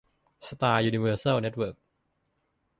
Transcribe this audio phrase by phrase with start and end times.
[0.47, 1.75] สตาร์ ยูนิเวอร์แซล เน็ตเวิร์ค